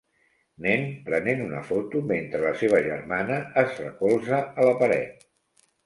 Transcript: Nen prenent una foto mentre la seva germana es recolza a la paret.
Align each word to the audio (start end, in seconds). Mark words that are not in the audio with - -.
Nen 0.65 0.85
prenent 1.09 1.43
una 1.49 1.59
foto 1.67 2.03
mentre 2.13 2.43
la 2.47 2.55
seva 2.65 2.83
germana 2.91 3.41
es 3.67 3.79
recolza 3.87 4.45
a 4.51 4.71
la 4.71 4.77
paret. 4.85 5.27